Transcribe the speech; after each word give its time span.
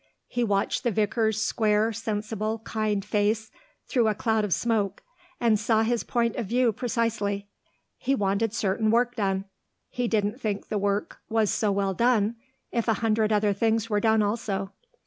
He 0.25 0.43
watched 0.43 0.81
the 0.81 0.89
vicar's 0.89 1.39
square, 1.39 1.93
sensible, 1.93 2.57
kind 2.65 3.05
face, 3.05 3.51
through 3.85 4.07
a 4.07 4.15
cloud 4.15 4.43
of 4.43 4.51
smoke, 4.51 5.03
and 5.39 5.59
saw 5.59 5.83
his 5.83 6.03
point 6.03 6.35
of 6.37 6.47
view 6.47 6.73
precisely. 6.73 7.47
He 7.99 8.15
wanted 8.15 8.51
certain 8.51 8.89
work 8.89 9.15
done. 9.15 9.45
He 9.91 10.07
didn't 10.07 10.41
think 10.41 10.69
the 10.69 10.79
work 10.79 11.19
was 11.29 11.51
so 11.51 11.71
well 11.71 11.93
done 11.93 12.35
if 12.71 12.87
a 12.87 12.95
hundred 12.95 13.31
other 13.31 13.53
things 13.53 13.91
were 13.91 13.99
done 13.99 14.23
also. 14.23 14.71